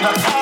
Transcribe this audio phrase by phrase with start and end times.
[0.00, 0.39] Not